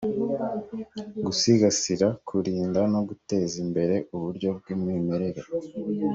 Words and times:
gusigasira 1.25 2.07
kurinda 2.27 2.79
no 2.93 2.99
guteza 3.07 3.55
imbere 3.65 3.95
uburyo 4.15 4.49
bw 4.57 4.65
umwimerere 4.75 5.29
hgs 5.47 5.65